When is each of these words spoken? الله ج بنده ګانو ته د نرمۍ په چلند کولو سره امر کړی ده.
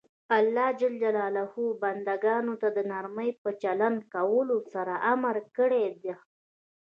الله 0.37 0.69
ج 0.79 0.81
بنده 1.81 2.15
ګانو 2.23 2.53
ته 2.61 2.67
د 2.77 2.79
نرمۍ 2.91 3.29
په 3.41 3.49
چلند 3.63 3.99
کولو 4.13 4.57
سره 4.73 4.93
امر 5.13 5.35
کړی 5.57 5.85
ده. 6.03 6.15